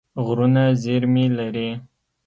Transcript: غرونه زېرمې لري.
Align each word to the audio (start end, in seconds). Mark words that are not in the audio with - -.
غرونه 0.25 0.63
زېرمې 0.81 1.25
لري. 1.37 1.69